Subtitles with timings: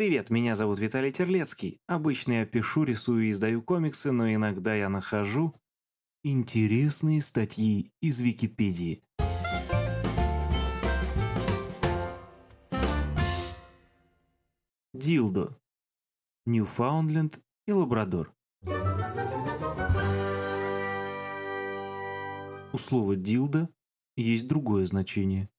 [0.00, 1.78] Привет, меня зовут Виталий Терлецкий.
[1.86, 5.54] Обычно я пишу, рисую и издаю комиксы, но иногда я нахожу
[6.24, 9.02] интересные статьи из Википедии.
[14.94, 15.60] Дилдо.
[16.46, 18.34] Ньюфаундленд и Лабрадор.
[22.72, 23.68] У слова «дилдо»
[24.16, 25.50] есть другое значение.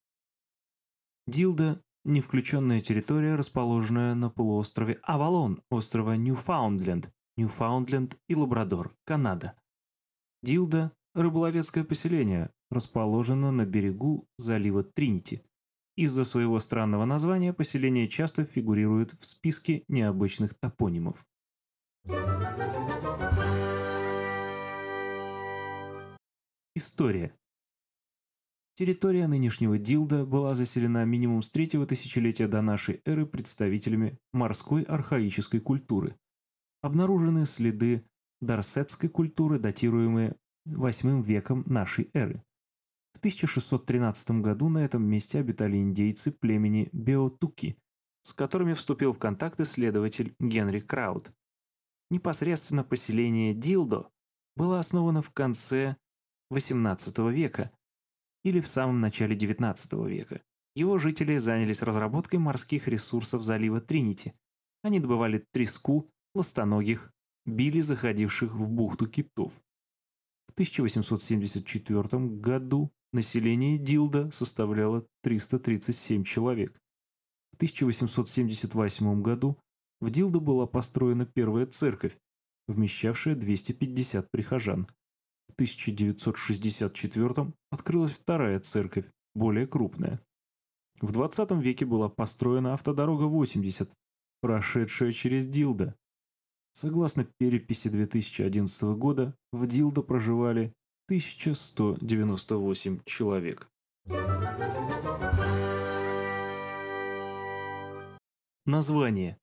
[1.27, 9.55] Дилдо– не включенная территория, расположенная на полуострове Авалон, острова Ньюфаундленд, Ньюфаундленд и Лабрадор, Канада.
[10.43, 15.43] Дилдо– рыболовецкое поселение, расположено на берегу залива Тринити.
[15.95, 21.25] Из-за своего странного названия поселение часто фигурирует в списке необычных топонимов.
[26.73, 27.35] История.
[28.81, 35.59] Территория нынешнего Дилда была заселена минимум с третьего тысячелетия до нашей эры представителями морской архаической
[35.59, 36.17] культуры.
[36.81, 38.03] Обнаружены следы
[38.41, 40.35] дарсетской культуры, датируемые
[40.67, 42.43] VIII веком нашей эры.
[43.13, 47.77] В 1613 году на этом месте обитали индейцы племени Беотуки,
[48.23, 51.31] с которыми вступил в контакт исследователь Генри Крауд.
[52.09, 54.09] Непосредственно поселение Дилдо
[54.55, 55.97] было основано в конце
[56.51, 57.71] XVIII века
[58.43, 60.41] или в самом начале XIX века.
[60.75, 64.33] Его жители занялись разработкой морских ресурсов залива Тринити.
[64.83, 67.11] Они добывали треску, ластоногих,
[67.45, 69.61] били заходивших в бухту китов.
[70.47, 76.79] В 1874 году население Дилда составляло 337 человек.
[77.51, 79.59] В 1878 году
[79.99, 82.17] в Дилдо была построена первая церковь,
[82.67, 84.87] вмещавшая 250 прихожан.
[85.51, 89.03] В 1964 открылась вторая церковь,
[89.35, 90.21] более крупная.
[91.01, 93.91] В 20 веке была построена автодорога 80,
[94.39, 95.93] прошедшая через Дилдо.
[96.71, 100.73] Согласно переписи 2011 года, в Дилдо проживали
[101.09, 103.67] 1198 человек.
[108.65, 109.37] Название.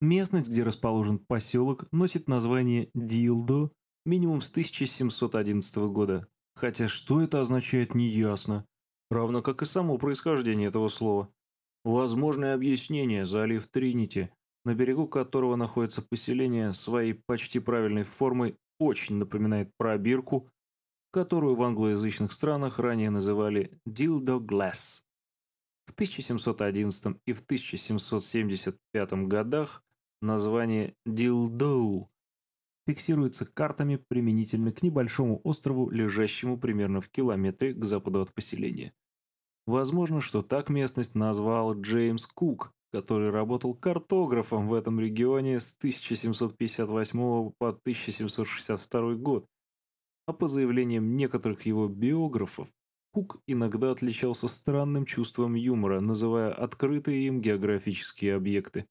[0.00, 3.72] Местность, где расположен поселок, носит название Дилдо
[4.04, 8.66] минимум с 1711 года, хотя что это означает неясно,
[9.10, 11.32] равно как и само происхождение этого слова.
[11.84, 14.30] Возможное объяснение– залив Тринити,
[14.64, 20.50] на берегу которого находится поселение, своей почти правильной формой очень напоминает пробирку,
[21.10, 25.02] которую в англоязычных странах ранее называли «dildo glass».
[25.86, 29.82] В 1711 и в 1775 годах
[30.20, 32.10] Название Дилдоу
[32.88, 38.94] фиксируется картами применительно к небольшому острову, лежащему примерно в километре к западу от поселения.
[39.66, 47.52] Возможно, что так местность назвал Джеймс Кук, который работал картографом в этом регионе с 1758
[47.58, 49.44] по 1762 год.
[50.26, 52.68] А по заявлениям некоторых его биографов,
[53.12, 58.86] Кук иногда отличался странным чувством юмора, называя открытые им географические объекты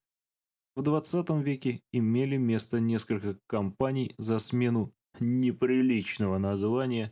[0.77, 7.11] в 20 веке имели место несколько кампаний за смену неприличного названия,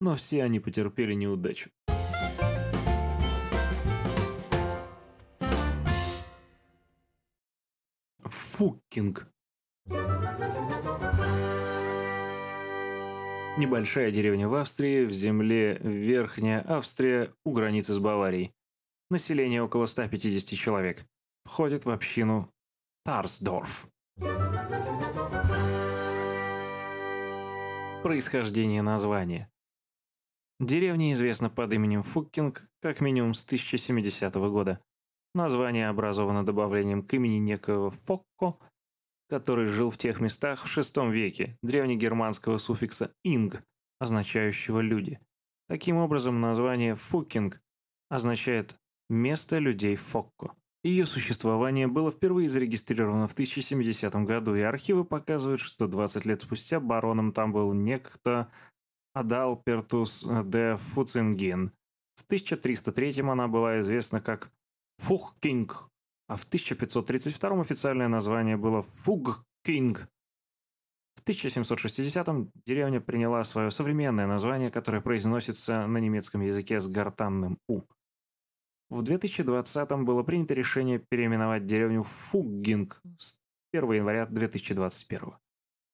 [0.00, 1.70] но все они потерпели неудачу.
[8.24, 9.28] Фуккинг
[13.58, 18.54] Небольшая деревня в Австрии, в земле Верхняя Австрия у границы с Баварией.
[19.10, 21.04] Население около 150 человек.
[21.44, 22.50] Входит в общину
[23.04, 23.88] Тарсдорф.
[28.04, 29.50] Происхождение названия.
[30.60, 34.80] Деревня известна под именем Фуккинг как минимум с 1070 года.
[35.34, 38.56] Название образовано добавлением к имени некого Фокко,
[39.28, 43.64] который жил в тех местах в VI веке, древнегерманского суффикса «инг»,
[43.98, 45.18] означающего «люди».
[45.68, 47.60] Таким образом, название Фуккинг
[48.08, 48.76] означает
[49.08, 50.54] «место людей Фокко».
[50.84, 56.80] Ее существование было впервые зарегистрировано в 1070 году, и архивы показывают, что 20 лет спустя
[56.80, 58.50] бароном там был некто
[59.14, 61.72] Адалпертус де Фуцингин.
[62.16, 64.50] В 1303 она была известна как
[64.98, 65.88] Фухкинг,
[66.28, 70.08] а в 1532 официальное название было Фугкинг.
[71.14, 72.28] В 1760
[72.66, 77.82] деревня приняла свое современное название, которое произносится на немецком языке с гортанным «у».
[78.92, 83.38] В 2020 было принято решение переименовать деревню Фуггинг с
[83.72, 85.32] 1 января 2021.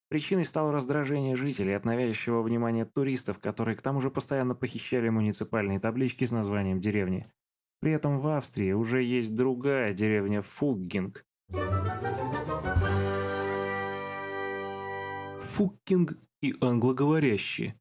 [0.08, 5.78] Причиной стало раздражение жителей от навязчивого внимания туристов, которые к тому же постоянно похищали муниципальные
[5.78, 7.30] таблички с названием деревни.
[7.80, 11.24] При этом в Австрии уже есть другая деревня Фуггинг,
[15.38, 17.78] Фуккинг и англоговорящие.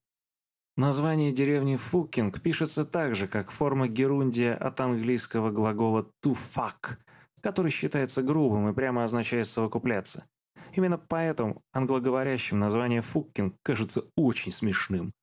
[0.77, 6.97] Название деревни Фуккинг пишется так же, как форма герундия от английского глагола to fuck,
[7.41, 10.27] который считается грубым и прямо означает совокупляться.
[10.73, 15.13] Именно поэтому англоговорящим название Фуккинг кажется очень смешным.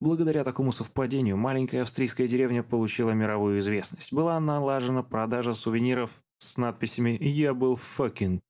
[0.00, 4.14] Благодаря такому совпадению маленькая австрийская деревня получила мировую известность.
[4.14, 8.40] Была налажена продажа сувениров с надписями «Я был fucking»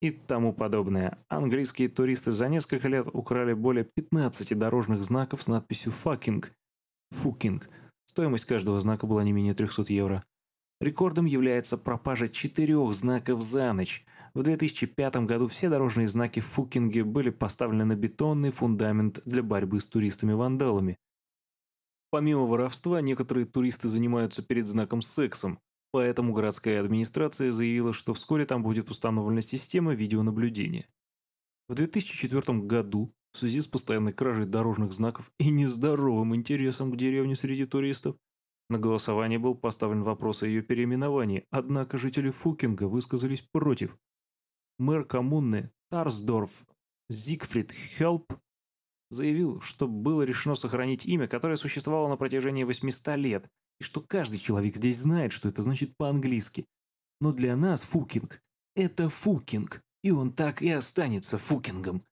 [0.00, 1.18] и тому подобное.
[1.28, 6.44] Английские туристы за несколько лет украли более 15 дорожных знаков с надписью «fucking».
[7.12, 7.62] «Fucking».
[8.06, 10.24] Стоимость каждого знака была не менее 300 евро.
[10.80, 14.04] Рекордом является пропажа четырех знаков за ночь.
[14.34, 19.80] В 2005 году все дорожные знаки в Фукинге были поставлены на бетонный фундамент для борьбы
[19.80, 20.98] с туристами-вандалами.
[22.10, 25.58] Помимо воровства, некоторые туристы занимаются перед знаком сексом,
[25.96, 30.86] поэтому городская администрация заявила, что вскоре там будет установлена система видеонаблюдения.
[31.70, 37.34] В 2004 году в связи с постоянной кражей дорожных знаков и нездоровым интересом к деревне
[37.34, 38.14] среди туристов,
[38.68, 43.96] на голосование был поставлен вопрос о ее переименовании, однако жители Фукинга высказались против.
[44.78, 46.66] Мэр коммуны Тарсдорф
[47.08, 48.34] Зигфрид Хелп
[49.08, 54.38] заявил, что было решено сохранить имя, которое существовало на протяжении 800 лет, и что каждый
[54.38, 56.66] человек здесь знает, что это значит по-английски.
[57.20, 58.40] Но для нас Фукинг–
[58.74, 62.04] это Фукинг, и он так и останется Фукингом.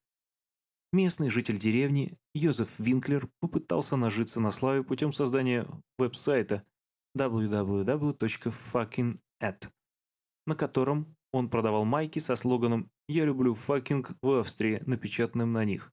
[0.93, 5.67] Местный житель деревни Йозеф Винклер попытался нажиться на славе путем создания
[5.99, 6.65] веб-сайта
[7.17, 9.69] www.fucking.at,
[10.47, 15.93] на котором он продавал майки со слоганом «Я люблю Fucking в Австрии», напечатанным на них.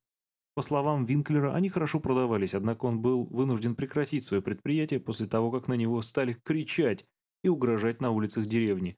[0.53, 5.49] По словам Винклера, они хорошо продавались, однако он был вынужден прекратить свое предприятие после того,
[5.49, 7.05] как на него стали кричать
[7.43, 8.97] и угрожать на улицах деревни.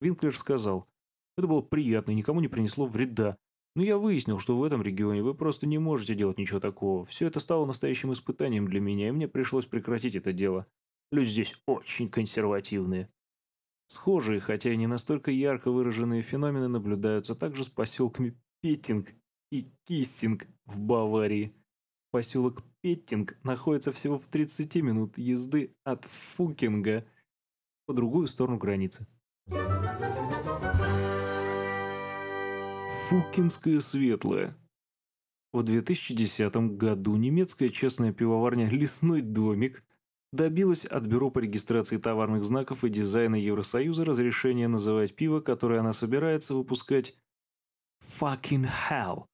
[0.00, 0.88] Винклер сказал,
[1.36, 3.36] «Это было приятно никому не принесло вреда,
[3.74, 7.04] но я выяснил, что в этом регионе вы просто не можете делать ничего такого.
[7.04, 10.66] Все это стало настоящим испытанием для меня, и мне пришлось прекратить это дело.
[11.10, 13.10] Люди здесь очень консервативные.
[13.88, 19.14] Схожие, хотя и не настолько ярко выраженные феномены наблюдаются также с поселками Петтинг
[19.52, 21.54] и Кистинг в Баварии.
[22.10, 27.06] Поселок Петтинг находится всего в 30 минут езды от Фукинга
[27.86, 29.06] по другую сторону границы.
[33.08, 34.56] Фукинская светлая.
[35.52, 39.84] В 2010 году немецкая частная пивоварня «Лесной домик»
[40.32, 45.92] добилась от Бюро по регистрации товарных знаков и дизайна Евросоюза разрешения называть пиво, которое она
[45.92, 47.14] собирается выпускать
[48.18, 49.26] «Fucking Hell».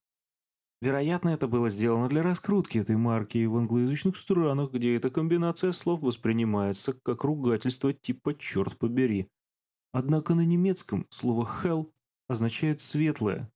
[0.81, 6.03] Вероятно, это было сделано для раскрутки этой марки в англоязычных странах, где эта комбинация слов
[6.03, 9.29] воспринимается как ругательство типа «черт побери».
[9.93, 11.91] Однако на немецком слово «hell»
[12.29, 13.51] означает «светлое»,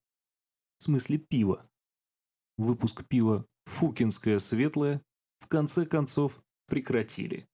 [0.78, 1.64] в смысле пива.
[2.58, 5.00] Выпуск пива «Фукинское светлое»
[5.40, 7.46] в конце концов прекратили.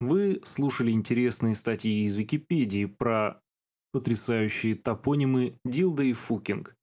[0.00, 3.42] Вы слушали интересные статьи из Википедии про
[3.98, 6.76] потрясающие топонимы Дилда и Фукинг.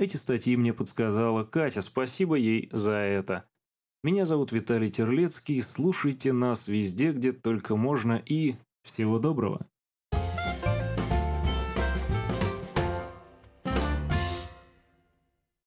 [0.00, 3.48] Эти статьи мне подсказала Катя, спасибо ей за это.
[4.02, 9.68] Меня зовут Виталий Терлецкий, слушайте нас везде, где только можно и всего доброго.